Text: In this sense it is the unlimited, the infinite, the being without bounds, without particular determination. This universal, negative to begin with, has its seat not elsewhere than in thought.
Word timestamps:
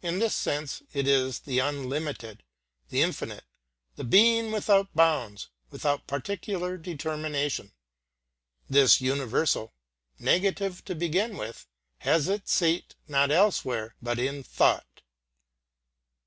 In 0.00 0.18
this 0.18 0.34
sense 0.34 0.80
it 0.94 1.06
is 1.06 1.40
the 1.40 1.58
unlimited, 1.58 2.42
the 2.88 3.02
infinite, 3.02 3.44
the 3.96 4.02
being 4.02 4.50
without 4.50 4.88
bounds, 4.94 5.50
without 5.70 6.06
particular 6.06 6.78
determination. 6.78 7.74
This 8.70 9.02
universal, 9.02 9.74
negative 10.18 10.82
to 10.86 10.94
begin 10.94 11.36
with, 11.36 11.66
has 11.98 12.28
its 12.30 12.50
seat 12.50 12.94
not 13.08 13.30
elsewhere 13.30 13.94
than 14.00 14.18
in 14.18 14.42
thought. 14.42 15.02